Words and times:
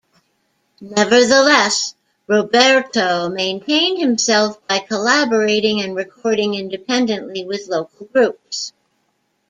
Nevertheless, 0.97 1.93
Roberto 2.25 3.29
maintained 3.29 3.99
himself 3.99 4.57
by 4.67 4.79
collaborating 4.79 5.79
and 5.83 5.95
recording 5.95 6.55
independently 6.55 7.45
with 7.45 7.67
local 7.67 8.07
groups. 8.07 8.73